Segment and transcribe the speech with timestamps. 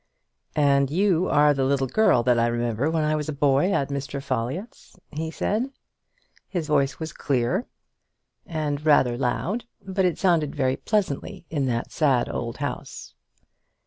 [0.55, 3.89] "And you are the little girl that I remember when I was a boy at
[3.89, 4.19] Mr.
[4.19, 5.69] Folliott's?" he said.
[6.47, 7.67] His voice was clear,
[8.47, 13.13] and rather loud, but it sounded very pleasantly in that sad old house.